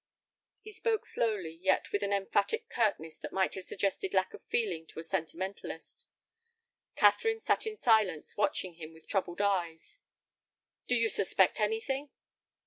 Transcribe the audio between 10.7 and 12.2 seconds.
"Do you suspect anything?"